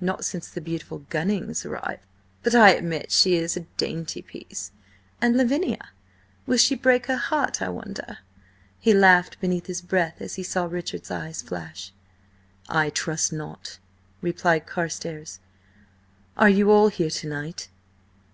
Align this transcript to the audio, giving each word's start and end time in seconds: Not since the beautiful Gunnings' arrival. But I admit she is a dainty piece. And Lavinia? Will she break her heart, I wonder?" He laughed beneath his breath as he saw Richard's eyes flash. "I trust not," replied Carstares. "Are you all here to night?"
Not 0.00 0.24
since 0.24 0.48
the 0.48 0.62
beautiful 0.62 1.00
Gunnings' 1.10 1.66
arrival. 1.66 1.98
But 2.42 2.54
I 2.54 2.70
admit 2.70 3.12
she 3.12 3.34
is 3.36 3.58
a 3.58 3.66
dainty 3.76 4.22
piece. 4.22 4.72
And 5.20 5.36
Lavinia? 5.36 5.90
Will 6.46 6.56
she 6.56 6.74
break 6.74 7.08
her 7.08 7.16
heart, 7.18 7.60
I 7.60 7.68
wonder?" 7.68 8.20
He 8.80 8.94
laughed 8.94 9.38
beneath 9.38 9.66
his 9.66 9.82
breath 9.82 10.22
as 10.22 10.36
he 10.36 10.42
saw 10.42 10.64
Richard's 10.64 11.10
eyes 11.10 11.42
flash. 11.42 11.92
"I 12.70 12.88
trust 12.88 13.34
not," 13.34 13.76
replied 14.22 14.64
Carstares. 14.66 15.40
"Are 16.38 16.48
you 16.48 16.70
all 16.70 16.88
here 16.88 17.10
to 17.10 17.28
night?" 17.28 17.68